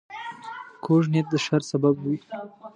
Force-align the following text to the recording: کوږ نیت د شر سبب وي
کوږ 0.83 1.03
نیت 1.11 1.27
د 1.31 1.33
شر 1.45 1.61
سبب 1.71 1.95
وي 2.03 2.17